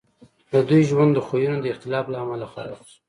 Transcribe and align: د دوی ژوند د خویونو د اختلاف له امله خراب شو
د 0.51 0.53
دوی 0.69 0.81
ژوند 0.89 1.11
د 1.13 1.19
خویونو 1.27 1.57
د 1.61 1.65
اختلاف 1.73 2.05
له 2.09 2.17
امله 2.23 2.45
خراب 2.53 2.81
شو 2.89 2.97